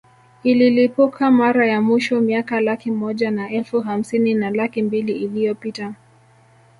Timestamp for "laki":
2.61-2.91, 4.49-4.81